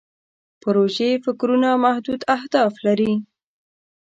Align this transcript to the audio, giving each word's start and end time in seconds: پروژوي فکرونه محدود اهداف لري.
پروژوي 0.61 1.13
فکرونه 1.25 1.69
محدود 1.85 2.21
اهداف 2.35 2.73
لري. 2.85 3.13